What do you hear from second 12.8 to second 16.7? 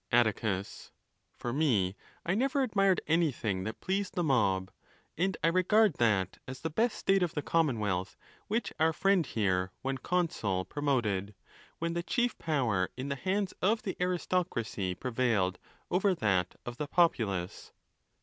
in the hands of the aristocracy prevailed over that